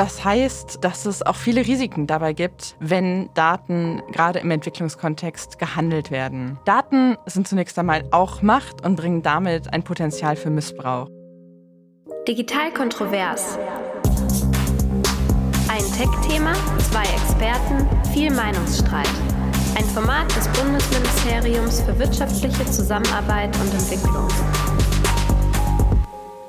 [0.00, 6.10] das heißt, dass es auch viele Risiken dabei gibt, wenn Daten gerade im Entwicklungskontext gehandelt
[6.10, 6.58] werden.
[6.64, 11.10] Daten sind zunächst einmal auch Macht und bringen damit ein Potenzial für Missbrauch.
[12.26, 13.58] Digital kontrovers.
[15.68, 19.06] Ein Tech-Thema, zwei Experten, viel Meinungsstreit.
[19.76, 24.28] Ein Format des Bundesministeriums für wirtschaftliche Zusammenarbeit und Entwicklung.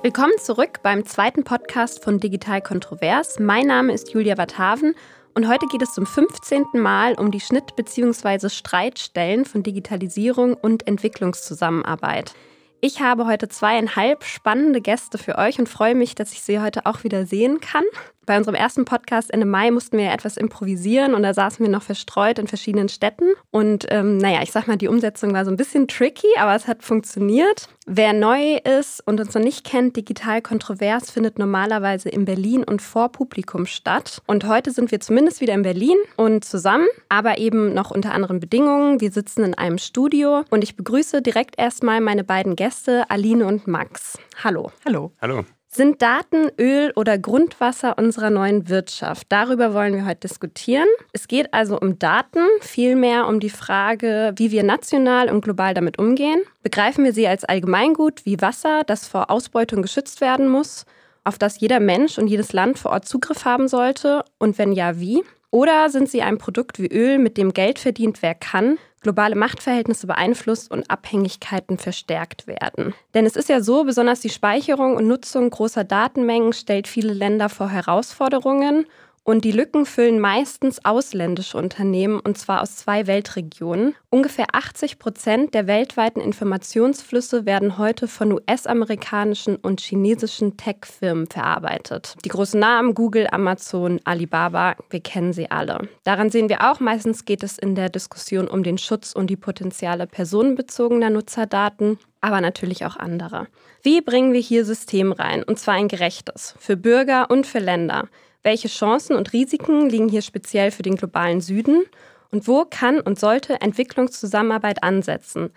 [0.04, 3.38] Willkommen zurück beim zweiten Podcast von Digital Kontrovers.
[3.38, 4.96] Mein Name ist Julia Wathaven
[5.36, 6.66] und heute geht es zum 15.
[6.74, 8.50] Mal um die Schnitt- bzw.
[8.50, 12.34] Streitstellen von Digitalisierung und Entwicklungszusammenarbeit.
[12.82, 16.88] Ich habe heute zweieinhalb spannende Gäste für euch und freue mich, dass ich sie heute
[16.88, 17.86] auch wieder sehen kann.
[18.28, 21.72] Bei unserem ersten Podcast Ende Mai mussten wir ja etwas improvisieren und da saßen wir
[21.72, 23.26] noch verstreut in verschiedenen Städten.
[23.50, 26.68] Und ähm, naja, ich sag mal, die Umsetzung war so ein bisschen tricky, aber es
[26.68, 27.68] hat funktioniert.
[27.88, 32.82] Wer neu ist und uns noch nicht kennt, Digital Kontrovers findet normalerweise in Berlin und
[32.84, 34.22] vor Publikum statt.
[34.28, 38.40] Und heute sind wir zumindest wieder in Berlin und zusammen, aber eben noch unter anderen
[38.40, 39.02] Bedingungen.
[39.02, 43.66] Wir sitzen in einem Studio und ich begrüße direkt erstmal meine beiden Gäste, Aline und
[43.66, 44.20] Max.
[44.44, 44.72] Hallo.
[44.86, 45.12] Hallo.
[45.20, 45.44] Hallo.
[45.74, 49.28] Sind Daten Öl oder Grundwasser unserer neuen Wirtschaft?
[49.30, 50.90] Darüber wollen wir heute diskutieren.
[51.14, 55.98] Es geht also um Daten, vielmehr um die Frage, wie wir national und global damit
[55.98, 56.42] umgehen.
[56.62, 60.86] Begreifen wir sie als Allgemeingut wie Wasser, das vor Ausbeutung geschützt werden muss,
[61.24, 64.26] auf das jeder Mensch und jedes Land vor Ort Zugriff haben sollte?
[64.40, 65.24] Und wenn ja, wie?
[65.52, 70.08] Oder sind sie ein Produkt wie Öl, mit dem Geld verdient wer kann, globale Machtverhältnisse
[70.08, 72.94] beeinflusst und Abhängigkeiten verstärkt werden?
[73.14, 77.50] Denn es ist ja so, besonders die Speicherung und Nutzung großer Datenmengen stellt viele Länder
[77.50, 78.86] vor Herausforderungen
[79.24, 83.96] und die Lücken füllen meistens ausländische Unternehmen, und zwar aus zwei Weltregionen.
[84.10, 92.16] Ungefähr 80 Prozent der weltweiten Informationsflüsse werden heute von US-amerikanischen und chinesischen Tech-Firmen verarbeitet.
[92.26, 95.88] Die großen Namen Google, Amazon, Alibaba, wir kennen sie alle.
[96.04, 99.38] Daran sehen wir auch, meistens geht es in der Diskussion um den Schutz und die
[99.38, 103.48] Potenziale personenbezogener Nutzerdaten aber natürlich auch andere.
[103.82, 108.08] Wie bringen wir hier System rein, und zwar ein gerechtes, für Bürger und für Länder?
[108.44, 111.84] Welche Chancen und Risiken liegen hier speziell für den globalen Süden?
[112.32, 115.52] Und wo kann und sollte Entwicklungszusammenarbeit ansetzen?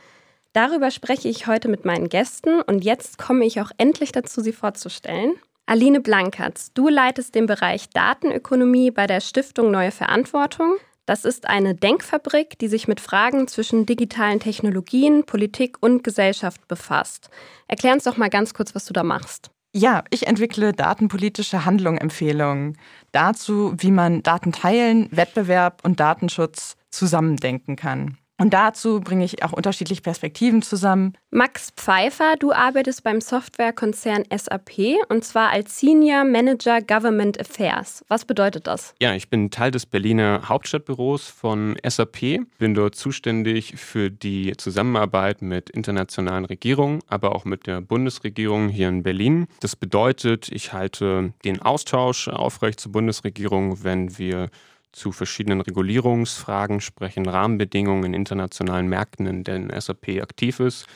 [0.52, 4.52] Darüber spreche ich heute mit meinen Gästen und jetzt komme ich auch endlich dazu, sie
[4.52, 5.32] vorzustellen.
[5.66, 10.76] Aline Blankertz, du leitest den Bereich Datenökonomie bei der Stiftung Neue Verantwortung.
[11.06, 17.30] Das ist eine Denkfabrik, die sich mit Fragen zwischen digitalen Technologien, Politik und Gesellschaft befasst.
[17.66, 19.53] Erklär uns doch mal ganz kurz, was du da machst.
[19.76, 22.78] Ja, ich entwickle datenpolitische Handlungsempfehlungen
[23.10, 28.16] dazu, wie man Daten teilen, Wettbewerb und Datenschutz zusammendenken kann.
[28.36, 31.12] Und dazu bringe ich auch unterschiedliche Perspektiven zusammen.
[31.30, 38.04] Max Pfeiffer, du arbeitest beim Softwarekonzern SAP und zwar als Senior Manager Government Affairs.
[38.08, 38.94] Was bedeutet das?
[39.00, 45.40] Ja, ich bin Teil des Berliner Hauptstadtbüros von SAP, bin dort zuständig für die Zusammenarbeit
[45.40, 49.46] mit internationalen Regierungen, aber auch mit der Bundesregierung hier in Berlin.
[49.60, 54.50] Das bedeutet, ich halte den Austausch aufrecht zur Bundesregierung, wenn wir
[54.94, 60.86] zu verschiedenen Regulierungsfragen sprechen, Rahmenbedingungen in internationalen Märkten, in denen SAP aktiv ist,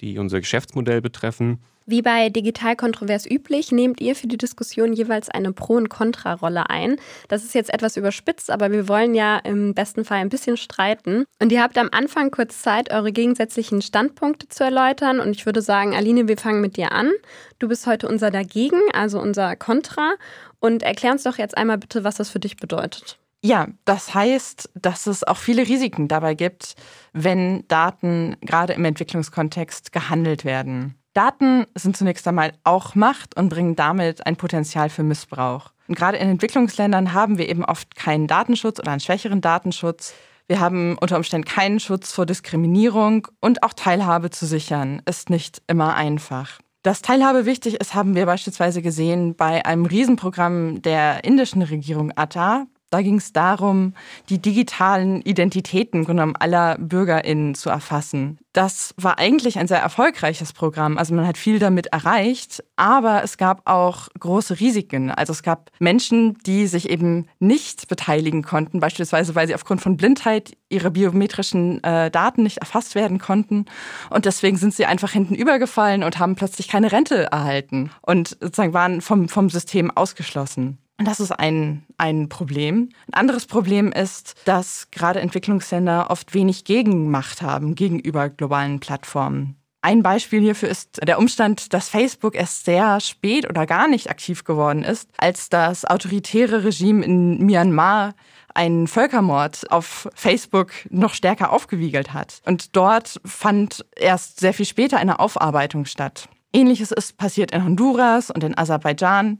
[0.00, 1.60] die unser Geschäftsmodell betreffen.
[1.88, 6.68] Wie bei Digital Kontrovers üblich, nehmt ihr für die Diskussion jeweils eine Pro- und Kontra-Rolle
[6.68, 6.96] ein.
[7.28, 11.26] Das ist jetzt etwas überspitzt, aber wir wollen ja im besten Fall ein bisschen streiten.
[11.40, 15.20] Und ihr habt am Anfang kurz Zeit, eure gegensätzlichen Standpunkte zu erläutern.
[15.20, 17.12] Und ich würde sagen, Aline, wir fangen mit dir an.
[17.60, 20.14] Du bist heute unser Dagegen, also unser Kontra.
[20.58, 23.20] Und erklär uns doch jetzt einmal bitte, was das für dich bedeutet.
[23.42, 26.74] Ja, das heißt, dass es auch viele Risiken dabei gibt,
[27.12, 30.96] wenn Daten gerade im Entwicklungskontext gehandelt werden.
[31.14, 35.70] Daten sind zunächst einmal auch Macht und bringen damit ein Potenzial für Missbrauch.
[35.88, 40.14] Und gerade in Entwicklungsländern haben wir eben oft keinen Datenschutz oder einen schwächeren Datenschutz.
[40.48, 45.62] Wir haben unter Umständen keinen Schutz vor Diskriminierung und auch Teilhabe zu sichern ist nicht
[45.66, 46.58] immer einfach.
[46.82, 52.66] Dass Teilhabe wichtig ist, haben wir beispielsweise gesehen bei einem Riesenprogramm der indischen Regierung Atta,
[52.90, 53.94] da ging es darum,
[54.28, 58.38] die digitalen Identitäten genommen aller BürgerInnen zu erfassen.
[58.52, 60.96] Das war eigentlich ein sehr erfolgreiches Programm.
[60.96, 65.10] Also man hat viel damit erreicht, aber es gab auch große Risiken.
[65.10, 69.96] Also es gab Menschen, die sich eben nicht beteiligen konnten, beispielsweise weil sie aufgrund von
[69.96, 73.66] Blindheit ihre biometrischen äh, Daten nicht erfasst werden konnten.
[74.10, 78.72] Und deswegen sind sie einfach hinten übergefallen und haben plötzlich keine Rente erhalten und sozusagen
[78.74, 80.78] waren vom, vom System ausgeschlossen.
[80.98, 82.88] Und das ist ein, ein Problem.
[83.08, 89.56] Ein anderes Problem ist, dass gerade Entwicklungsländer oft wenig Gegenmacht haben gegenüber globalen Plattformen.
[89.82, 94.42] Ein Beispiel hierfür ist der Umstand, dass Facebook erst sehr spät oder gar nicht aktiv
[94.42, 98.14] geworden ist, als das autoritäre Regime in Myanmar
[98.52, 102.40] einen Völkermord auf Facebook noch stärker aufgewiegelt hat.
[102.46, 106.28] Und dort fand erst sehr viel später eine Aufarbeitung statt.
[106.56, 109.38] Ähnliches ist passiert in Honduras und in Aserbaidschan.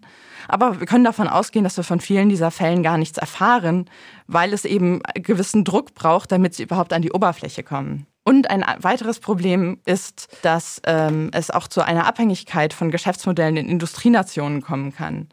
[0.48, 3.88] Aber wir können davon ausgehen, dass wir von vielen dieser Fällen gar nichts erfahren,
[4.26, 8.06] weil es eben gewissen Druck braucht, damit sie überhaupt an die Oberfläche kommen.
[8.22, 13.68] Und ein weiteres Problem ist, dass ähm, es auch zu einer Abhängigkeit von Geschäftsmodellen in
[13.68, 15.28] Industrienationen kommen kann.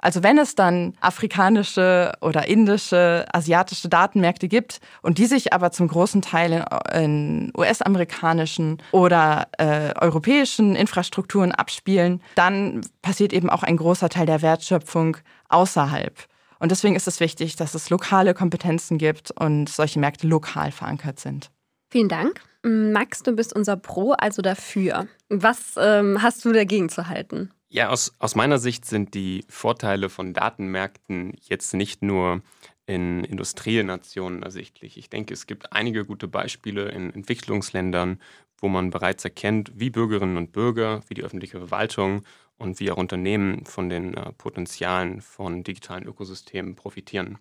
[0.00, 5.88] Also wenn es dann afrikanische oder indische, asiatische Datenmärkte gibt und die sich aber zum
[5.88, 6.64] großen Teil
[6.94, 14.42] in, US-amerikanischen oder äh, europäischen Infrastrukturen abspielen, dann passiert eben auch ein großer Teil der
[14.42, 15.16] Wertschöpfung
[15.48, 16.16] außerhalb.
[16.60, 21.18] Und deswegen ist es wichtig, dass es lokale Kompetenzen gibt und solche Märkte lokal verankert
[21.18, 21.50] sind.
[21.90, 22.40] Vielen Dank.
[22.62, 25.06] Max, du bist unser Pro, also dafür.
[25.28, 27.50] Was ähm, hast du dagegen zu halten?
[27.70, 32.40] Ja, aus, aus meiner Sicht sind die Vorteile von Datenmärkten jetzt nicht nur
[32.86, 34.96] in Industrienationen ersichtlich.
[34.96, 38.20] Ich denke, es gibt einige gute Beispiele in Entwicklungsländern,
[38.56, 42.24] wo man bereits erkennt, wie Bürgerinnen und Bürger, wie die öffentliche Verwaltung
[42.56, 47.38] und wie auch Unternehmen von den äh, Potenzialen von digitalen Ökosystemen profitieren.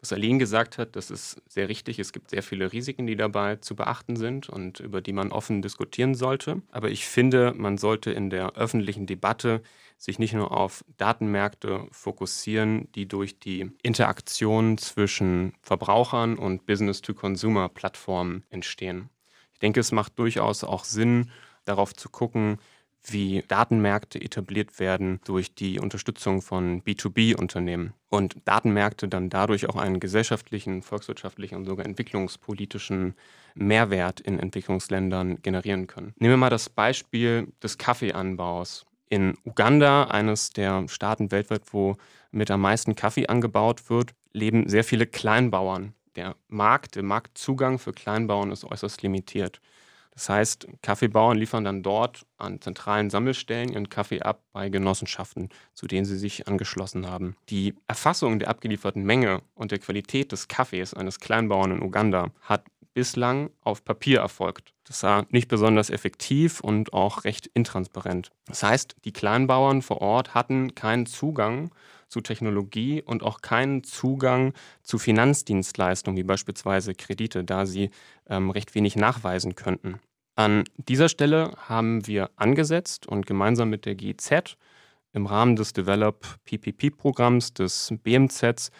[0.00, 1.98] Was Aline gesagt hat, das ist sehr richtig.
[1.98, 5.62] Es gibt sehr viele Risiken, die dabei zu beachten sind und über die man offen
[5.62, 6.62] diskutieren sollte.
[6.70, 9.62] Aber ich finde, man sollte in der öffentlichen Debatte
[9.98, 19.08] sich nicht nur auf Datenmärkte fokussieren, die durch die Interaktion zwischen Verbrauchern und Business-to-Consumer-Plattformen entstehen.
[19.54, 21.30] Ich denke, es macht durchaus auch Sinn,
[21.64, 22.58] darauf zu gucken,
[23.12, 30.00] wie Datenmärkte etabliert werden durch die Unterstützung von B2B-Unternehmen und Datenmärkte dann dadurch auch einen
[30.00, 33.14] gesellschaftlichen, volkswirtschaftlichen und sogar entwicklungspolitischen
[33.54, 36.14] Mehrwert in Entwicklungsländern generieren können.
[36.18, 38.86] Nehmen wir mal das Beispiel des Kaffeeanbaus.
[39.08, 41.96] In Uganda, eines der Staaten weltweit, wo
[42.32, 45.94] mit am meisten Kaffee angebaut wird, leben sehr viele Kleinbauern.
[46.16, 49.60] Der Markt, der Marktzugang für Kleinbauern ist äußerst limitiert.
[50.16, 55.86] Das heißt, Kaffeebauern liefern dann dort an zentralen Sammelstellen ihren Kaffee ab bei Genossenschaften, zu
[55.86, 57.36] denen sie sich angeschlossen haben.
[57.50, 62.64] Die Erfassung der abgelieferten Menge und der Qualität des Kaffees eines Kleinbauern in Uganda hat
[62.94, 64.72] bislang auf Papier erfolgt.
[64.84, 68.30] Das war nicht besonders effektiv und auch recht intransparent.
[68.46, 71.70] Das heißt, die Kleinbauern vor Ort hatten keinen Zugang
[72.08, 77.90] zu Technologie und auch keinen Zugang zu Finanzdienstleistungen wie beispielsweise Kredite, da sie
[78.28, 80.00] ähm, recht wenig nachweisen könnten.
[80.34, 84.56] An dieser Stelle haben wir angesetzt und gemeinsam mit der GIZ
[85.12, 88.70] im Rahmen des Develop PPP-Programms des BMZs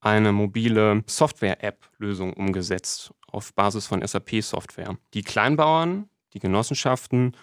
[0.00, 4.98] eine mobile Software-App-Lösung umgesetzt auf Basis von SAP-Software.
[5.14, 7.36] Die Kleinbauern, die Genossenschaften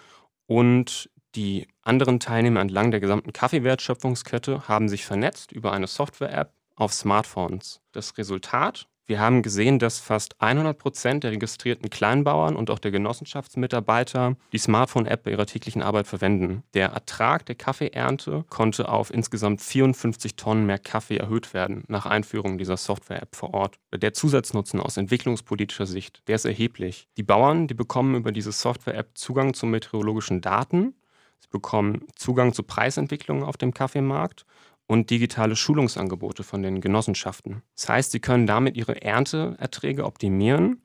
[0.46, 6.92] und die anderen Teilnehmer entlang der gesamten Kaffeewertschöpfungskette haben sich vernetzt über eine Software-App auf
[6.92, 7.80] Smartphones.
[7.92, 8.86] Das Resultat?
[9.04, 14.58] Wir haben gesehen, dass fast 100 Prozent der registrierten Kleinbauern und auch der Genossenschaftsmitarbeiter die
[14.58, 16.62] Smartphone-App bei ihrer täglichen Arbeit verwenden.
[16.72, 22.58] Der Ertrag der Kaffeeernte konnte auf insgesamt 54 Tonnen mehr Kaffee erhöht werden nach Einführung
[22.58, 23.76] dieser Software-App vor Ort.
[23.92, 27.08] Der Zusatznutzen aus entwicklungspolitischer Sicht, der ist erheblich.
[27.16, 30.94] Die Bauern, die bekommen über diese Software-App Zugang zu meteorologischen Daten
[31.42, 34.46] Sie bekommen Zugang zu Preisentwicklungen auf dem Kaffeemarkt
[34.86, 37.62] und digitale Schulungsangebote von den Genossenschaften.
[37.74, 40.82] Das heißt, sie können damit ihre Ernteerträge optimieren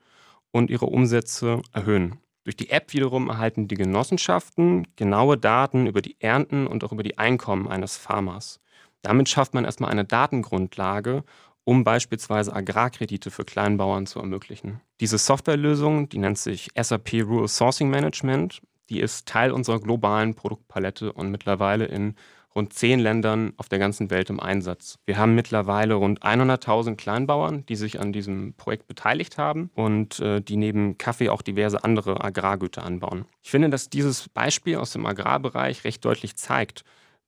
[0.50, 2.18] und ihre Umsätze erhöhen.
[2.44, 7.02] Durch die App wiederum erhalten die Genossenschaften genaue Daten über die Ernten und auch über
[7.02, 8.60] die Einkommen eines Farmers.
[9.02, 11.24] Damit schafft man erstmal eine Datengrundlage,
[11.64, 14.80] um beispielsweise Agrarkredite für Kleinbauern zu ermöglichen.
[15.00, 21.12] Diese Softwarelösung, die nennt sich SAP Rural Sourcing Management, die ist Teil unserer globalen Produktpalette
[21.12, 22.14] und mittlerweile in
[22.54, 24.98] rund zehn Ländern auf der ganzen Welt im Einsatz.
[25.06, 30.40] Wir haben mittlerweile rund 100.000 Kleinbauern, die sich an diesem Projekt beteiligt haben und äh,
[30.40, 33.26] die neben Kaffee auch diverse andere Agrargüter anbauen.
[33.42, 36.84] Ich finde, dass dieses Beispiel aus dem Agrarbereich recht deutlich zeigt,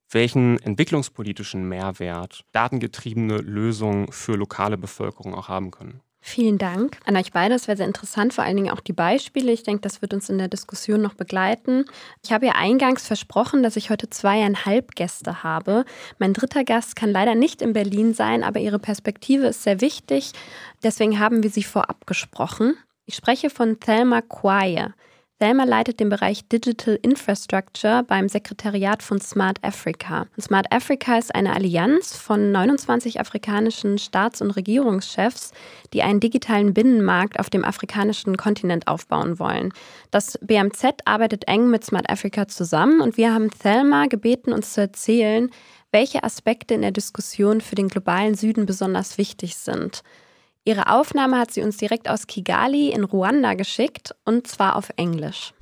[0.09, 6.01] welchen entwicklungspolitischen Mehrwert datengetriebene Lösungen für lokale Bevölkerung auch haben können.
[6.23, 7.55] Vielen Dank an euch beide.
[7.55, 9.51] Das wäre sehr interessant, vor allen Dingen auch die Beispiele.
[9.51, 11.85] Ich denke, das wird uns in der Diskussion noch begleiten.
[12.23, 15.83] Ich habe ja eingangs versprochen, dass ich heute zweieinhalb Gäste habe.
[16.19, 20.31] Mein dritter Gast kann leider nicht in Berlin sein, aber ihre Perspektive ist sehr wichtig.
[20.83, 22.75] Deswegen haben wir sie vorab gesprochen.
[23.07, 24.93] Ich spreche von Thelma Quaye.
[25.41, 30.27] Thelma leitet den Bereich Digital Infrastructure beim Sekretariat von Smart Africa.
[30.37, 35.51] Und Smart Africa ist eine Allianz von 29 afrikanischen Staats- und Regierungschefs,
[35.93, 39.73] die einen digitalen Binnenmarkt auf dem afrikanischen Kontinent aufbauen wollen.
[40.11, 44.81] Das BMZ arbeitet eng mit Smart Africa zusammen und wir haben Thelma gebeten, uns zu
[44.81, 45.49] erzählen,
[45.91, 50.03] welche Aspekte in der Diskussion für den globalen Süden besonders wichtig sind.
[50.63, 55.53] Ihre Aufnahme hat sie uns direkt aus Kigali in Ruanda geschickt und zwar auf Englisch.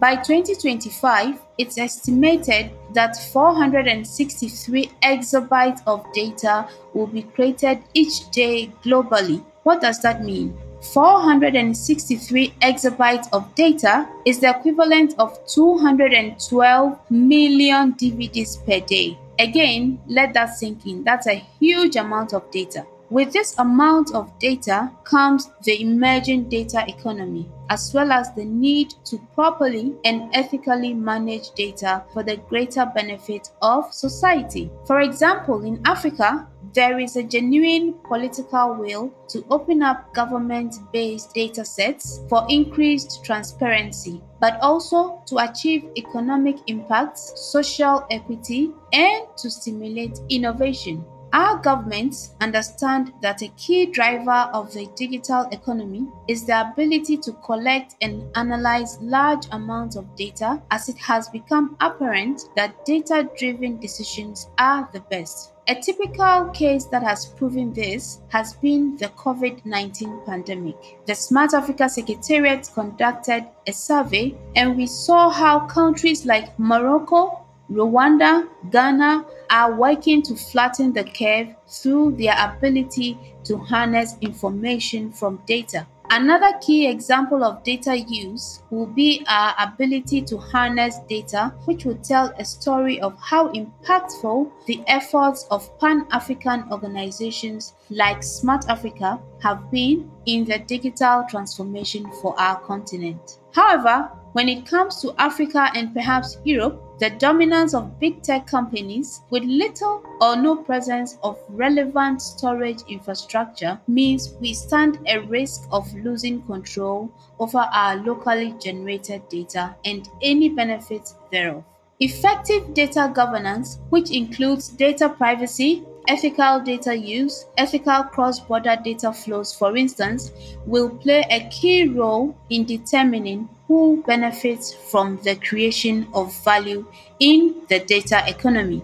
[0.00, 9.40] By 2025, it's estimated that 463 exabytes of data will be created each day globally.
[9.62, 10.52] What does that mean?
[10.92, 19.16] 463 exabytes of data is the equivalent of 212 million DVDs per day.
[19.38, 21.04] Again, let that sink in.
[21.04, 22.84] That's a huge amount of data.
[23.12, 28.94] With this amount of data comes the emerging data economy, as well as the need
[29.04, 34.70] to properly and ethically manage data for the greater benefit of society.
[34.86, 41.34] For example, in Africa, there is a genuine political will to open up government based
[41.34, 49.50] data sets for increased transparency, but also to achieve economic impacts, social equity, and to
[49.50, 51.04] stimulate innovation.
[51.32, 57.32] Our governments understand that a key driver of the digital economy is the ability to
[57.44, 63.78] collect and analyze large amounts of data as it has become apparent that data driven
[63.78, 65.52] decisions are the best.
[65.68, 70.98] A typical case that has proven this has been the COVID 19 pandemic.
[71.06, 78.48] The Smart Africa Secretariat conducted a survey and we saw how countries like Morocco, Rwanda,
[78.70, 85.86] Ghana are working to flatten the curve through their ability to harness information from data.
[86.10, 91.96] Another key example of data use will be our ability to harness data, which will
[91.96, 99.20] tell a story of how impactful the efforts of Pan African organizations like Smart Africa
[99.42, 103.38] have been in the digital transformation for our continent.
[103.52, 109.20] However, when it comes to Africa and perhaps Europe, the dominance of big tech companies
[109.30, 115.92] with little or no presence of relevant storage infrastructure means we stand a risk of
[115.94, 121.64] losing control over our locally generated data and any benefits thereof.
[122.00, 129.52] Effective data governance, which includes data privacy, ethical data use, ethical cross border data flows,
[129.54, 130.32] for instance,
[130.66, 136.86] will play a key role in determining who benefits from the creation of value
[137.20, 138.82] in the data economy.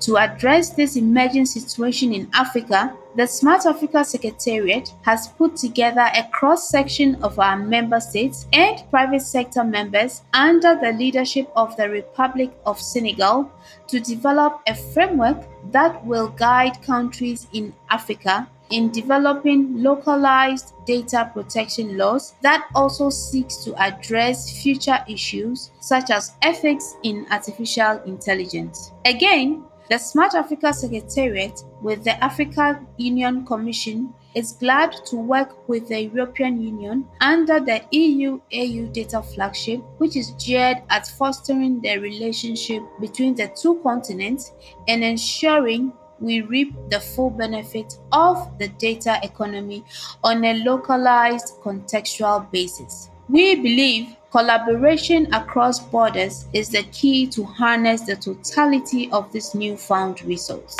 [0.00, 6.28] To address this emerging situation in Africa, the Smart Africa Secretariat has put together a
[6.32, 11.88] cross section of our member states and private sector members under the leadership of the
[11.88, 13.50] Republic of Senegal
[13.88, 15.38] to develop a framework
[15.72, 23.56] that will guide countries in Africa in developing localized data protection laws that also seeks
[23.64, 28.92] to address future issues such as ethics in artificial intelligence.
[29.04, 35.88] Again, the Smart Africa Secretariat with the African Union Commission is glad to work with
[35.88, 41.98] the European Union under the EU AU data flagship, which is geared at fostering the
[41.98, 44.52] relationship between the two continents
[44.88, 49.84] and ensuring we reap the full benefit of the data economy
[50.24, 53.10] on a localized contextual basis.
[53.28, 60.24] We believe collaboration across borders is the key to harness the totality of this newfound
[60.24, 60.76] resource.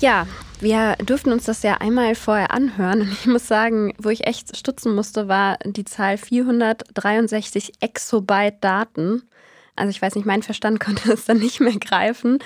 [0.00, 0.26] Ja,
[0.60, 4.54] wir durften uns das ja einmal vorher anhören und ich muss sagen, wo ich echt
[4.54, 9.22] stutzen musste, war die Zahl 463 Exobyte Daten.
[9.74, 12.38] Also ich weiß nicht, mein Verstand konnte es dann nicht mehr greifen.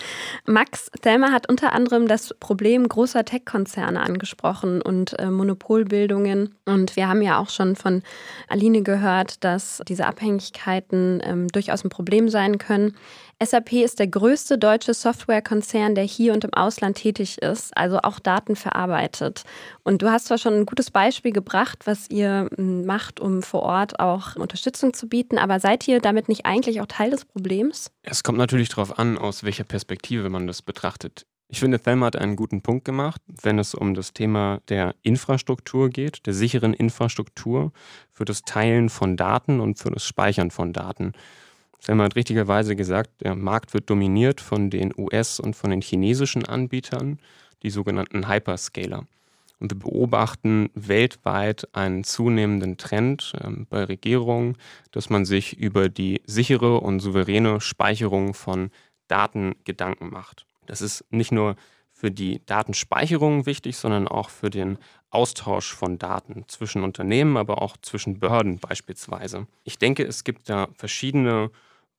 [0.47, 6.55] Max Thelma hat unter anderem das Problem großer Tech-Konzerne angesprochen und äh, Monopolbildungen.
[6.65, 8.03] Und wir haben ja auch schon von
[8.49, 12.95] Aline gehört, dass diese Abhängigkeiten ähm, durchaus ein Problem sein können.
[13.43, 18.19] SAP ist der größte deutsche Softwarekonzern, der hier und im Ausland tätig ist, also auch
[18.19, 19.43] Daten verarbeitet.
[19.83, 23.63] Und du hast zwar schon ein gutes Beispiel gebracht, was ihr hm, macht, um vor
[23.63, 27.91] Ort auch Unterstützung zu bieten, aber seid ihr damit nicht eigentlich auch Teil des Problems?
[28.03, 31.27] Es kommt natürlich darauf an, aus welcher Perspektive man das betrachtet.
[31.49, 35.91] Ich finde, Thelma hat einen guten Punkt gemacht, wenn es um das Thema der Infrastruktur
[35.91, 37.73] geht, der sicheren Infrastruktur
[38.11, 41.13] für das Teilen von Daten und für das Speichern von Daten.
[41.81, 46.45] Selma hat richtigerweise gesagt, der Markt wird dominiert von den US- und von den chinesischen
[46.45, 47.19] Anbietern,
[47.63, 49.07] die sogenannten Hyperscaler.
[49.59, 54.57] Und wir beobachten weltweit einen zunehmenden Trend äh, bei Regierungen,
[54.91, 58.71] dass man sich über die sichere und souveräne Speicherung von
[59.09, 60.47] Daten Gedanken macht.
[60.67, 61.57] Das ist nicht nur
[61.93, 64.77] für die Datenspeicherung wichtig, sondern auch für den
[65.09, 69.47] Austausch von Daten zwischen Unternehmen, aber auch zwischen Behörden beispielsweise.
[69.65, 71.51] Ich denke, es gibt da verschiedene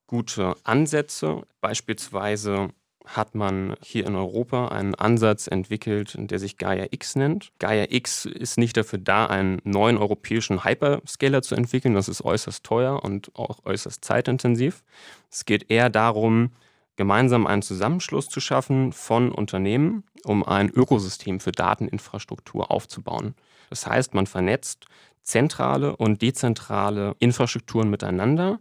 [0.08, 1.44] gute Ansätze.
[1.62, 2.70] Beispielsweise
[3.06, 7.52] hat man hier in Europa einen Ansatz entwickelt, der sich Gaia X nennt.
[7.60, 11.94] Gaia X ist nicht dafür da, einen neuen europäischen Hyperscaler zu entwickeln.
[11.94, 14.84] Das ist äußerst teuer und auch äußerst zeitintensiv.
[15.32, 16.52] Es geht eher darum,
[16.98, 23.36] gemeinsam einen Zusammenschluss zu schaffen von Unternehmen, um ein Ökosystem für Dateninfrastruktur aufzubauen.
[23.70, 24.88] Das heißt, man vernetzt
[25.22, 28.60] zentrale und dezentrale Infrastrukturen miteinander,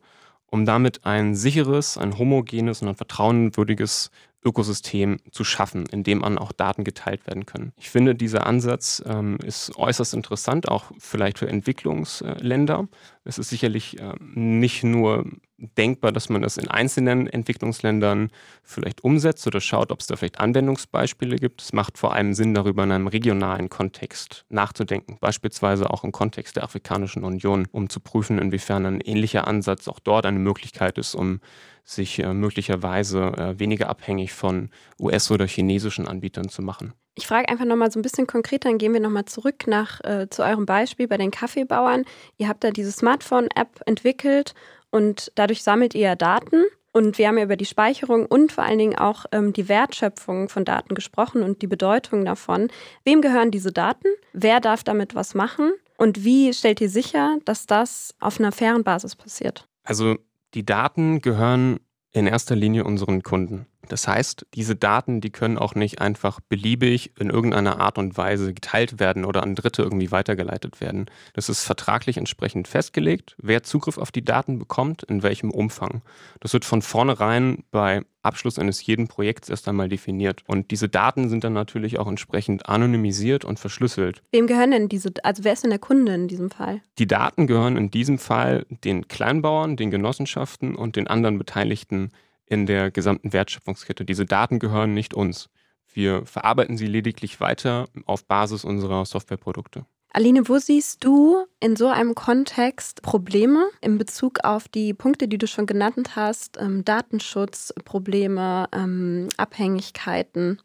[0.50, 4.10] um damit ein sicheres, ein homogenes und ein vertrauenwürdiges
[4.44, 7.72] Ökosystem zu schaffen, in dem dann auch Daten geteilt werden können.
[7.76, 12.86] Ich finde, dieser Ansatz ähm, ist äußerst interessant, auch vielleicht für Entwicklungsländer.
[13.26, 15.24] Es ist sicherlich äh, nicht nur
[15.58, 18.30] denkbar, dass man das in einzelnen Entwicklungsländern
[18.62, 21.62] vielleicht umsetzt oder schaut, ob es da vielleicht Anwendungsbeispiele gibt.
[21.62, 26.56] Es macht vor allem Sinn, darüber in einem regionalen Kontext nachzudenken, beispielsweise auch im Kontext
[26.56, 31.14] der Afrikanischen Union, um zu prüfen, inwiefern ein ähnlicher Ansatz auch dort eine Möglichkeit ist,
[31.14, 31.40] um
[31.84, 36.92] sich äh, möglicherweise äh, weniger abhängig von US- oder chinesischen Anbietern zu machen.
[37.18, 40.28] Ich frage einfach nochmal so ein bisschen konkreter, dann gehen wir nochmal zurück nach, äh,
[40.28, 42.04] zu eurem Beispiel bei den Kaffeebauern.
[42.36, 44.54] Ihr habt da diese Smartphone-App entwickelt
[44.90, 46.64] und dadurch sammelt ihr Daten.
[46.92, 50.50] Und wir haben ja über die Speicherung und vor allen Dingen auch ähm, die Wertschöpfung
[50.50, 52.68] von Daten gesprochen und die Bedeutung davon.
[53.04, 54.08] Wem gehören diese Daten?
[54.34, 55.72] Wer darf damit was machen?
[55.96, 59.66] Und wie stellt ihr sicher, dass das auf einer fairen Basis passiert?
[59.84, 60.16] Also
[60.52, 61.80] die Daten gehören
[62.12, 63.66] in erster Linie unseren Kunden.
[63.88, 68.54] Das heißt, diese Daten, die können auch nicht einfach beliebig in irgendeiner Art und Weise
[68.54, 71.06] geteilt werden oder an Dritte irgendwie weitergeleitet werden.
[71.34, 76.02] Das ist vertraglich entsprechend festgelegt, wer Zugriff auf die Daten bekommt, in welchem Umfang.
[76.40, 80.42] Das wird von vornherein bei Abschluss eines jeden Projekts erst einmal definiert.
[80.46, 84.22] Und diese Daten sind dann natürlich auch entsprechend anonymisiert und verschlüsselt.
[84.32, 86.82] Wem gehören denn diese, also wer ist denn der Kunde in diesem Fall?
[86.98, 92.10] Die Daten gehören in diesem Fall den Kleinbauern, den Genossenschaften und den anderen Beteiligten
[92.46, 94.04] in der gesamten Wertschöpfungskette.
[94.04, 95.48] Diese Daten gehören nicht uns.
[95.92, 99.86] Wir verarbeiten sie lediglich weiter auf Basis unserer Softwareprodukte.
[100.12, 105.36] Aline, wo siehst du in so einem Kontext Probleme in Bezug auf die Punkte, die
[105.36, 110.60] du schon genannt hast, ähm, Datenschutz, Probleme, ähm, Abhängigkeiten?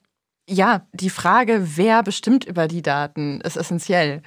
[0.49, 4.21] Ja, die Frage, wer bestimmt über die Daten, ist essentiell.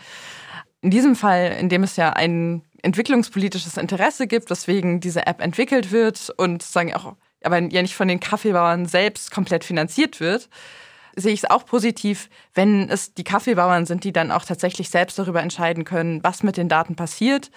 [0.83, 5.90] In diesem Fall, in dem es ja ein entwicklungspolitisches Interesse gibt, weswegen diese App entwickelt
[5.90, 10.48] wird und sozusagen auch aber ja nicht von den Kaffeebauern selbst komplett finanziert wird,
[11.16, 15.18] sehe ich es auch positiv, wenn es die Kaffeebauern sind, die dann auch tatsächlich selbst
[15.18, 17.50] darüber entscheiden können, was mit den Daten passiert.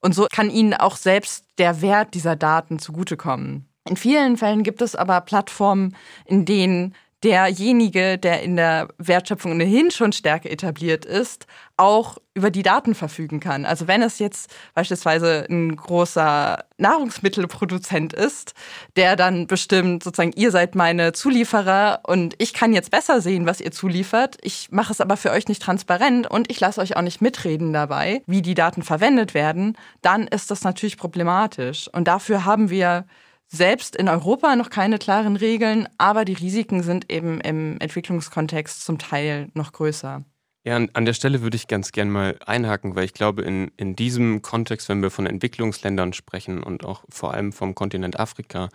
[0.00, 3.68] Und so kann ihnen auch selbst der Wert dieser Daten zugutekommen.
[3.88, 9.90] In vielen Fällen gibt es aber Plattformen, in denen derjenige, der in der Wertschöpfung ohnehin
[9.90, 13.64] schon stärker etabliert ist, auch über die Daten verfügen kann.
[13.64, 18.54] Also wenn es jetzt beispielsweise ein großer Nahrungsmittelproduzent ist,
[18.96, 23.60] der dann bestimmt sozusagen, ihr seid meine Zulieferer und ich kann jetzt besser sehen, was
[23.60, 24.36] ihr zuliefert.
[24.42, 27.72] Ich mache es aber für euch nicht transparent und ich lasse euch auch nicht mitreden
[27.72, 31.88] dabei, wie die Daten verwendet werden, dann ist das natürlich problematisch.
[31.92, 33.06] Und dafür haben wir
[33.54, 38.98] selbst in Europa noch keine klaren Regeln, aber die Risiken sind eben im Entwicklungskontext zum
[38.98, 40.24] Teil noch größer.
[40.66, 43.96] Ja, an der Stelle würde ich ganz gern mal einhaken, weil ich glaube, in, in
[43.96, 48.70] diesem Kontext, wenn wir von Entwicklungsländern sprechen und auch vor allem vom Kontinent Afrika,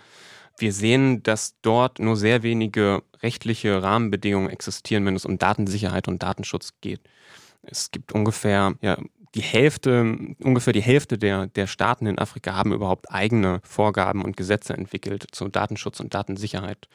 [0.60, 6.22] wir sehen, dass dort nur sehr wenige rechtliche Rahmenbedingungen existieren, wenn es um Datensicherheit und
[6.22, 7.02] Datenschutz geht.
[7.64, 8.98] Es gibt ungefähr ja,
[9.36, 14.38] die Hälfte, ungefähr die Hälfte der, der Staaten in Afrika haben überhaupt eigene Vorgaben und
[14.38, 16.88] Gesetze entwickelt zu Datenschutz und Datensicherheit.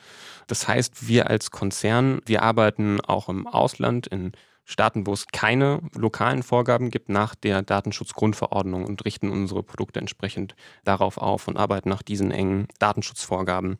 [0.47, 4.33] Das heißt, wir als Konzern, wir arbeiten auch im Ausland in
[4.65, 10.57] Staaten, wo es keine lokalen Vorgaben gibt, nach der Datenschutzgrundverordnung und richten unsere Produkte entsprechend
[10.85, 13.79] darauf auf und arbeiten nach diesen engen Datenschutzvorgaben.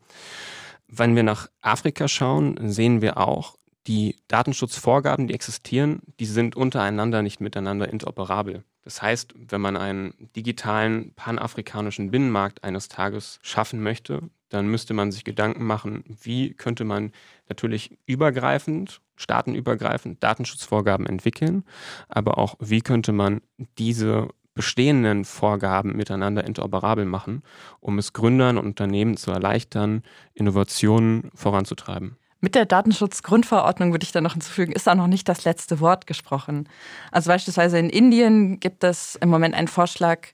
[0.87, 7.21] Wenn wir nach Afrika schauen, sehen wir auch, die Datenschutzvorgaben, die existieren, die sind untereinander
[7.21, 8.63] nicht miteinander interoperabel.
[8.83, 15.11] Das heißt, wenn man einen digitalen panafrikanischen Binnenmarkt eines Tages schaffen möchte, dann müsste man
[15.11, 17.11] sich Gedanken machen, wie könnte man
[17.49, 21.63] natürlich übergreifend, staatenübergreifend Datenschutzvorgaben entwickeln,
[22.09, 23.41] aber auch wie könnte man
[23.77, 27.43] diese bestehenden Vorgaben miteinander interoperabel machen,
[27.81, 32.17] um es Gründern und Unternehmen zu erleichtern, Innovationen voranzutreiben.
[32.45, 36.05] Mit der Datenschutzgrundverordnung würde ich da noch hinzufügen, ist auch noch nicht das letzte Wort
[36.05, 36.69] gesprochen.
[37.11, 40.27] Also beispielsweise in Indien gibt es im Moment einen Vorschlag,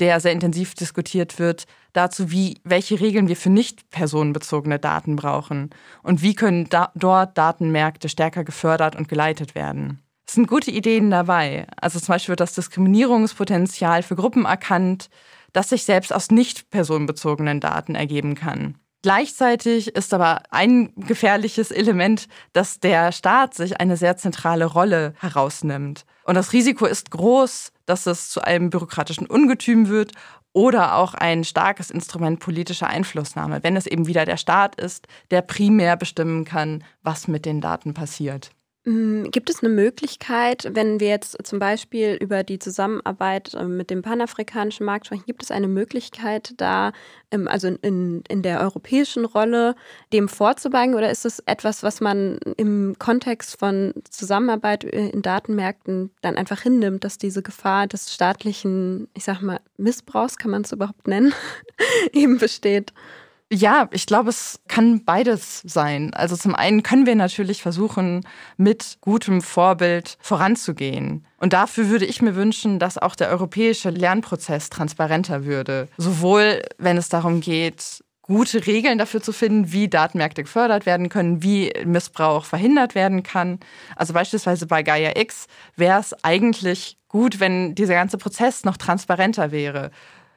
[0.00, 5.68] der sehr intensiv diskutiert wird, dazu, wie, welche Regeln wir für nicht personenbezogene Daten brauchen
[6.02, 10.02] und wie können da, dort Datenmärkte stärker gefördert und geleitet werden.
[10.26, 11.66] Es sind gute Ideen dabei.
[11.78, 15.10] Also zum Beispiel wird das Diskriminierungspotenzial für Gruppen erkannt,
[15.52, 18.78] das sich selbst aus nicht personenbezogenen Daten ergeben kann.
[19.02, 26.04] Gleichzeitig ist aber ein gefährliches Element, dass der Staat sich eine sehr zentrale Rolle herausnimmt.
[26.24, 30.12] Und das Risiko ist groß, dass es zu einem bürokratischen Ungetüm wird
[30.52, 35.42] oder auch ein starkes Instrument politischer Einflussnahme, wenn es eben wieder der Staat ist, der
[35.42, 38.50] primär bestimmen kann, was mit den Daten passiert.
[38.88, 43.90] Mm, gibt es eine Möglichkeit, wenn wir jetzt zum Beispiel über die Zusammenarbeit äh, mit
[43.90, 46.92] dem panafrikanischen Markt sprechen, gibt es eine Möglichkeit, da,
[47.30, 49.74] ähm, also in, in der europäischen Rolle,
[50.14, 50.94] dem vorzubeugen?
[50.94, 56.62] Oder ist es etwas, was man im Kontext von Zusammenarbeit äh, in Datenmärkten dann einfach
[56.62, 61.34] hinnimmt, dass diese Gefahr des staatlichen, ich sag mal, Missbrauchs, kann man es überhaupt nennen,
[62.14, 62.94] eben besteht?
[63.50, 66.12] Ja, ich glaube, es kann beides sein.
[66.12, 68.26] Also zum einen können wir natürlich versuchen,
[68.58, 71.26] mit gutem Vorbild voranzugehen.
[71.38, 75.88] Und dafür würde ich mir wünschen, dass auch der europäische Lernprozess transparenter würde.
[75.96, 81.42] Sowohl wenn es darum geht, gute Regeln dafür zu finden, wie Datenmärkte gefördert werden können,
[81.42, 83.58] wie Missbrauch verhindert werden kann.
[83.96, 89.50] Also beispielsweise bei Gaia X wäre es eigentlich gut, wenn dieser ganze Prozess noch transparenter
[89.50, 89.90] wäre.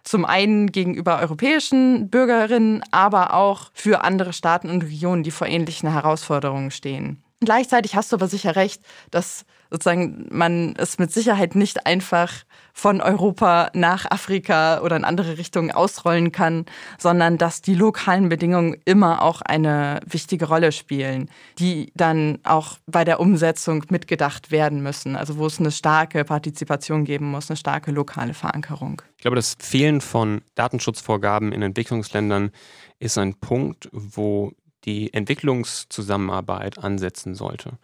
[0.04, 5.92] Zum einen gegenüber europäischen Bürgerinnen, aber auch für andere Staaten und Regionen, die vor ähnlichen
[5.92, 7.24] Herausforderungen stehen.
[7.44, 12.32] Gleichzeitig hast du aber sicher recht, dass sozusagen man es mit Sicherheit nicht einfach
[12.74, 16.66] von Europa nach Afrika oder in andere Richtungen ausrollen kann,
[17.00, 23.04] sondern dass die lokalen Bedingungen immer auch eine wichtige Rolle spielen, die dann auch bei
[23.04, 25.16] der Umsetzung mitgedacht werden müssen.
[25.16, 29.02] Also wo es eine starke Partizipation geben muss, eine starke lokale Verankerung.
[29.18, 32.52] Ich glaube, das Fehlen von Datenschutzvorgaben in Entwicklungsländern
[33.00, 34.52] ist ein Punkt, wo
[34.86, 37.78] die Entwicklungszusammenarbeit ansetzen sollte.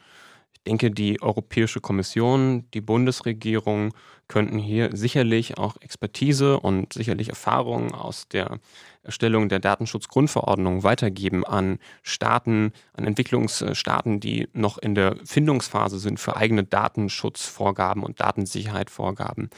[0.67, 3.93] Ich denke, die Europäische Kommission, die Bundesregierung
[4.27, 8.59] könnten hier sicherlich auch Expertise und sicherlich Erfahrungen aus der
[9.01, 16.35] Erstellung der Datenschutzgrundverordnung weitergeben an Staaten, an Entwicklungsstaaten, die noch in der Findungsphase sind für
[16.35, 19.49] eigene Datenschutzvorgaben und Datensicherheitsvorgaben.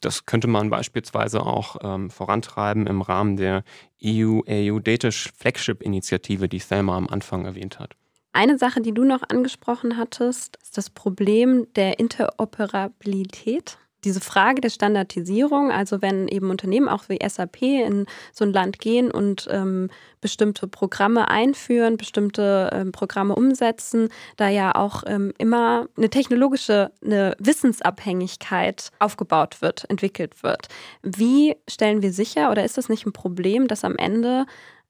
[0.00, 3.62] Das könnte man beispielsweise auch ähm, vorantreiben im Rahmen der
[4.04, 7.94] EU-AU Data Flagship Initiative, die Thelma am Anfang erwähnt hat.
[8.32, 14.70] Eine Sache, die du noch angesprochen hattest, ist das Problem der Interoperabilität diese Frage der
[14.70, 19.90] Standardisierung, also wenn eben Unternehmen auch wie SAP in so ein Land gehen und ähm,
[20.20, 27.34] bestimmte Programme einführen, bestimmte ähm, Programme umsetzen, da ja auch ähm, immer eine technologische, eine
[27.38, 30.68] Wissensabhängigkeit aufgebaut wird, entwickelt wird.
[31.02, 34.46] Wie stellen wir sicher oder ist das nicht ein Problem, dass am Ende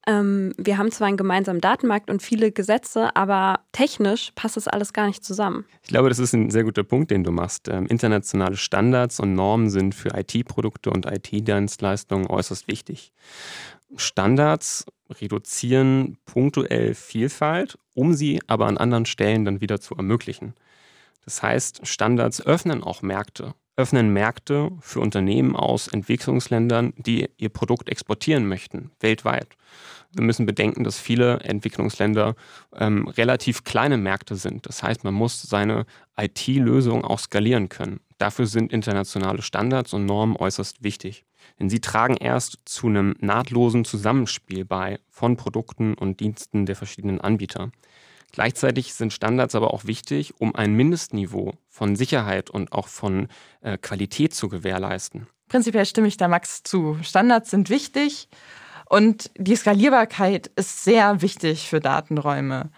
[0.06, 4.92] ähm, wir haben zwar einen gemeinsamen Datenmarkt und viele Gesetze, aber technisch passt das alles
[4.92, 5.64] gar nicht zusammen.
[5.82, 7.68] Ich glaube, das ist ein sehr guter Punkt, den du machst.
[7.68, 13.12] Ähm, internationale Standards und Normen sind für IT-Produkte und IT-Dienstleistungen äußerst wichtig.
[13.96, 20.54] Standards reduzieren punktuell Vielfalt, um sie aber an anderen Stellen dann wieder zu ermöglichen.
[21.24, 27.88] Das heißt, Standards öffnen auch Märkte, öffnen Märkte für Unternehmen aus Entwicklungsländern, die ihr Produkt
[27.88, 29.48] exportieren möchten, weltweit.
[30.12, 32.34] Wir müssen bedenken, dass viele Entwicklungsländer
[32.76, 34.66] ähm, relativ kleine Märkte sind.
[34.66, 35.86] Das heißt, man muss seine
[36.18, 38.00] IT-Lösung auch skalieren können.
[38.18, 41.24] Dafür sind internationale Standards und Normen äußerst wichtig.
[41.58, 47.20] Denn sie tragen erst zu einem nahtlosen Zusammenspiel bei von Produkten und Diensten der verschiedenen
[47.20, 47.70] Anbieter.
[48.32, 53.28] Gleichzeitig sind Standards aber auch wichtig, um ein Mindestniveau von Sicherheit und auch von
[53.60, 55.26] äh, Qualität zu gewährleisten.
[55.48, 56.98] Prinzipiell stimme ich da Max zu.
[57.02, 58.28] Standards sind wichtig
[58.88, 62.70] und die Skalierbarkeit ist sehr wichtig für Datenräume.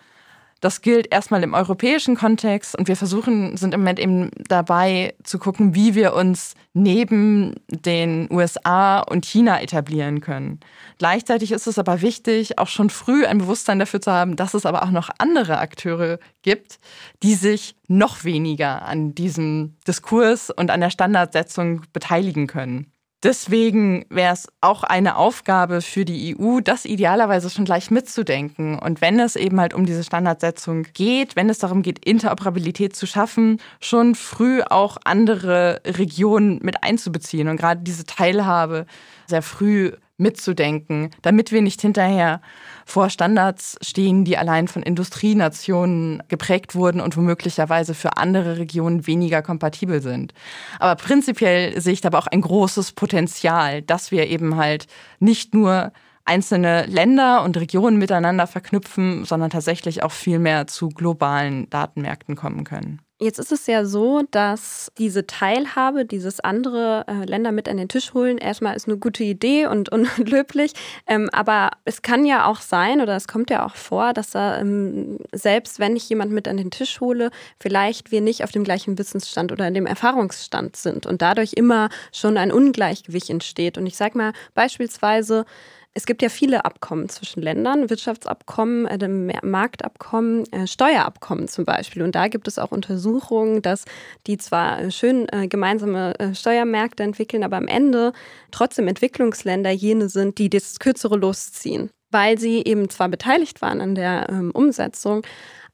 [0.63, 5.41] Das gilt erstmal im europäischen Kontext und wir versuchen, sind im Moment eben dabei zu
[5.41, 10.61] gucken, wie wir uns neben den USA und China etablieren können.
[10.99, 14.65] Gleichzeitig ist es aber wichtig, auch schon früh ein Bewusstsein dafür zu haben, dass es
[14.65, 16.79] aber auch noch andere Akteure gibt,
[17.25, 22.92] die sich noch weniger an diesem Diskurs und an der Standardsetzung beteiligen können.
[23.23, 28.77] Deswegen wäre es auch eine Aufgabe für die EU, das idealerweise schon gleich mitzudenken.
[28.79, 33.07] Und wenn es eben halt um diese Standardsetzung geht, wenn es darum geht, Interoperabilität zu
[33.07, 38.87] schaffen, schon früh auch andere Regionen mit einzubeziehen und gerade diese Teilhabe
[39.29, 42.41] sehr früh mitzudenken, damit wir nicht hinterher
[42.87, 49.43] vor Standards stehen, die allein von Industrienationen geprägt wurden und womöglicherweise für andere Regionen weniger
[49.43, 50.33] kompatibel sind.
[50.79, 54.87] Aber prinzipiell sehe ich dabei auch ein großes Potenzial, dass wir eben halt
[55.21, 55.93] nicht nur
[56.25, 62.65] einzelne Länder und Regionen miteinander verknüpfen, sondern tatsächlich auch viel mehr zu globalen Datenmärkten kommen
[62.65, 63.01] können.
[63.23, 67.89] Jetzt ist es ja so, dass diese Teilhabe, dieses andere äh, Länder mit an den
[67.89, 70.73] Tisch holen, erstmal ist eine gute Idee und, und löblich.
[71.07, 74.59] Ähm, aber es kann ja auch sein, oder es kommt ja auch vor, dass da,
[74.59, 77.31] ähm, selbst wenn ich jemand mit an den Tisch hole,
[77.61, 81.91] vielleicht wir nicht auf dem gleichen Wissensstand oder in dem Erfahrungsstand sind und dadurch immer
[82.13, 83.79] schon ein Ungleichgewicht entsteht.
[83.79, 85.45] Und ich sage mal beispielsweise,
[85.95, 92.03] es gibt ja viele Abkommen zwischen Ländern, Wirtschaftsabkommen, äh, Marktabkommen, äh, Steuerabkommen zum Beispiel.
[92.03, 93.85] Und da gibt es auch Untersuchungen, dass
[94.27, 98.13] die zwar äh, schön äh, gemeinsame äh, Steuermärkte entwickeln, aber am Ende
[98.51, 103.95] trotzdem Entwicklungsländer jene sind, die das kürzere losziehen, weil sie eben zwar beteiligt waren an
[103.95, 105.23] der ähm, Umsetzung,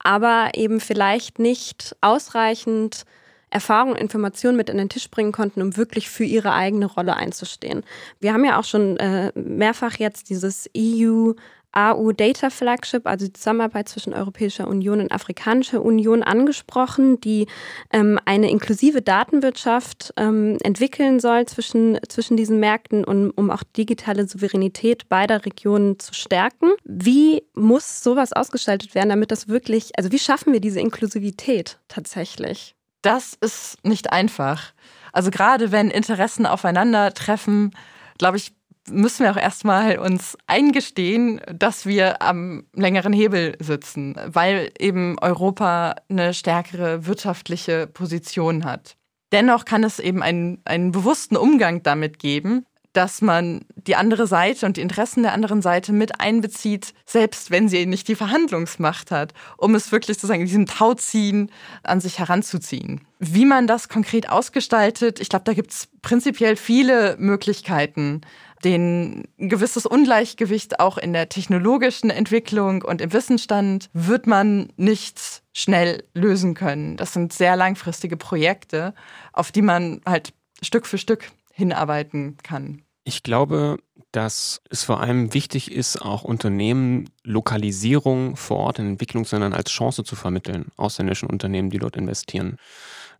[0.00, 3.04] aber eben vielleicht nicht ausreichend
[3.50, 7.16] Erfahrung und Informationen mit an den Tisch bringen konnten, um wirklich für ihre eigene Rolle
[7.16, 7.84] einzustehen.
[8.20, 11.32] Wir haben ja auch schon äh, mehrfach jetzt dieses EU
[11.72, 17.46] AU Data Flagship, also die Zusammenarbeit zwischen Europäischer Union und Afrikanischer Union angesprochen, die
[17.92, 24.26] ähm, eine inklusive Datenwirtschaft ähm, entwickeln soll zwischen, zwischen diesen Märkten, um, um auch digitale
[24.26, 26.70] Souveränität beider Regionen zu stärken.
[26.84, 32.77] Wie muss sowas ausgestaltet werden, damit das wirklich, also wie schaffen wir diese Inklusivität tatsächlich?
[33.08, 34.74] Das ist nicht einfach.
[35.14, 37.74] Also gerade wenn Interessen aufeinandertreffen,
[38.18, 38.52] glaube ich,
[38.90, 45.94] müssen wir auch erstmal uns eingestehen, dass wir am längeren Hebel sitzen, weil eben Europa
[46.10, 48.96] eine stärkere wirtschaftliche Position hat.
[49.32, 52.66] Dennoch kann es eben einen, einen bewussten Umgang damit geben,
[52.98, 57.68] dass man die andere Seite und die Interessen der anderen Seite mit einbezieht, selbst wenn
[57.68, 61.52] sie nicht die Verhandlungsmacht hat, um es wirklich sozusagen in diesem Tauziehen
[61.84, 63.02] an sich heranzuziehen.
[63.20, 68.22] Wie man das konkret ausgestaltet, ich glaube, da gibt es prinzipiell viele Möglichkeiten,
[68.64, 75.20] den ein gewisses Ungleichgewicht auch in der technologischen Entwicklung und im Wissensstand wird man nicht
[75.52, 76.96] schnell lösen können.
[76.96, 78.92] Das sind sehr langfristige Projekte,
[79.32, 80.32] auf die man halt
[80.62, 82.82] Stück für Stück hinarbeiten kann.
[83.08, 83.78] Ich glaube,
[84.12, 90.04] dass es vor allem wichtig ist, auch Unternehmen Lokalisierung vor Ort in Entwicklungsländern als Chance
[90.04, 92.58] zu vermitteln, ausländischen Unternehmen, die dort investieren.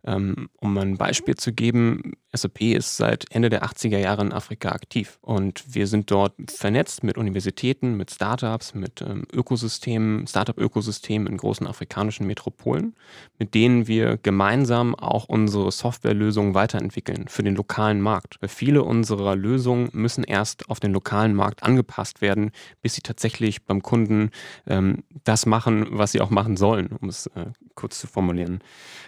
[0.05, 4.69] Ähm, um ein Beispiel zu geben, SAP ist seit Ende der 80er Jahre in Afrika
[4.69, 11.37] aktiv und wir sind dort vernetzt mit Universitäten, mit Startups, mit ähm, Ökosystemen, Startup-Ökosystemen in
[11.37, 12.95] großen afrikanischen Metropolen,
[13.39, 18.37] mit denen wir gemeinsam auch unsere Softwarelösungen weiterentwickeln für den lokalen Markt.
[18.41, 23.63] Weil viele unserer Lösungen müssen erst auf den lokalen Markt angepasst werden, bis sie tatsächlich
[23.63, 24.29] beim Kunden
[24.67, 27.47] ähm, das machen, was sie auch machen sollen, um es äh,
[27.79, 28.59] kurz zu formulieren.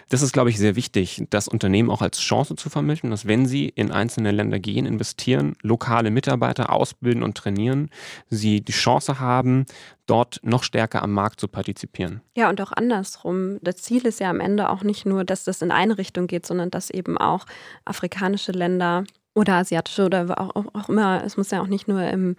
[0.08, 3.46] Das ist, glaube ich, sehr wichtig, das Unternehmen auch als Chance zu vermitteln, dass wenn
[3.46, 7.90] sie in einzelne Länder gehen, investieren, lokale Mitarbeiter ausbilden und trainieren,
[8.30, 9.66] sie die Chance haben,
[10.06, 12.22] dort noch stärker am Markt zu partizipieren.
[12.34, 13.58] Ja, und auch andersrum.
[13.62, 16.46] Das Ziel ist ja am Ende auch nicht nur, dass das in eine Richtung geht,
[16.46, 17.44] sondern dass eben auch
[17.84, 19.04] afrikanische Länder
[19.34, 22.36] oder asiatische oder auch, auch, immer, es muss ja auch nicht nur im,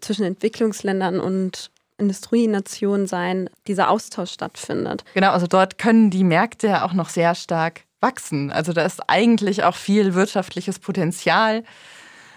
[0.00, 5.04] zwischen Entwicklungsländern und Industrienation sein, dieser Austausch stattfindet.
[5.14, 8.50] Genau, also dort können die Märkte ja auch noch sehr stark wachsen.
[8.50, 11.64] Also da ist eigentlich auch viel wirtschaftliches Potenzial,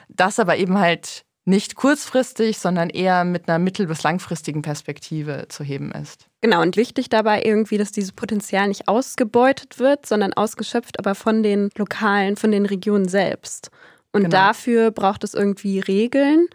[0.10, 5.63] das aber eben halt nicht kurzfristig, sondern eher mit einer mittel- bis langfristigen Perspektive zu
[5.63, 6.28] heben ist.
[6.41, 11.43] Genau, und wichtig dabei irgendwie, dass dieses Potenzial nicht ausgebeutet wird, sondern ausgeschöpft, aber von
[11.43, 13.72] den Lokalen, von den Regionen selbst.
[14.12, 14.32] Und genau.
[14.32, 16.48] dafür braucht es irgendwie Regeln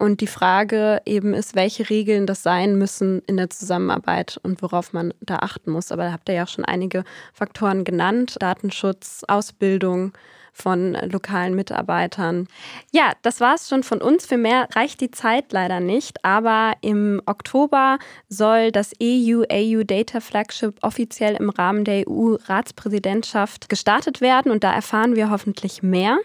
[0.00, 4.94] und die Frage eben ist, welche Regeln das sein müssen in der Zusammenarbeit und worauf
[4.94, 5.92] man da achten muss.
[5.92, 8.36] Aber da habt ihr ja auch schon einige Faktoren genannt.
[8.40, 10.12] Datenschutz, Ausbildung
[10.54, 12.48] von lokalen Mitarbeitern.
[12.92, 14.24] Ja, das war es schon von uns.
[14.24, 16.24] Für mehr reicht die Zeit leider nicht.
[16.24, 17.98] Aber im Oktober
[18.30, 24.50] soll das EU-AU Data Flagship offiziell im Rahmen der EU-Ratspräsidentschaft gestartet werden.
[24.50, 26.18] Und da erfahren wir hoffentlich mehr.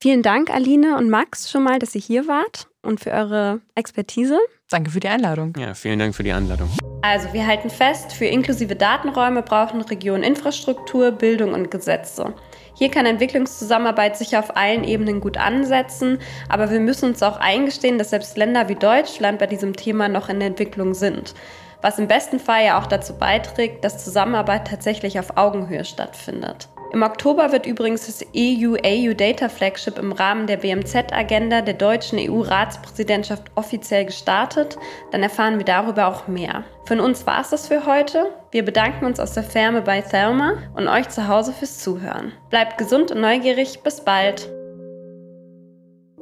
[0.00, 4.38] Vielen Dank, Aline und Max, schon mal, dass ihr hier wart und für eure Expertise.
[4.70, 5.52] Danke für die Einladung.
[5.58, 6.70] Ja, vielen Dank für die Einladung.
[7.02, 12.34] Also, wir halten fest, für inklusive Datenräume brauchen Regionen Infrastruktur, Bildung und Gesetze.
[12.74, 17.98] Hier kann Entwicklungszusammenarbeit sicher auf allen Ebenen gut ansetzen, aber wir müssen uns auch eingestehen,
[17.98, 21.34] dass selbst Länder wie Deutschland bei diesem Thema noch in der Entwicklung sind.
[21.82, 26.68] Was im besten Fall ja auch dazu beiträgt, dass Zusammenarbeit tatsächlich auf Augenhöhe stattfindet.
[26.92, 33.44] Im Oktober wird übrigens das EU-AU Data Flagship im Rahmen der BMZ-Agenda der deutschen EU-Ratspräsidentschaft
[33.54, 34.76] offiziell gestartet.
[35.12, 36.64] Dann erfahren wir darüber auch mehr.
[36.86, 38.30] Von uns war es das für heute.
[38.50, 42.32] Wir bedanken uns aus der Ferne bei Thelma und euch zu Hause fürs Zuhören.
[42.50, 43.82] Bleibt gesund und neugierig.
[43.84, 44.50] Bis bald.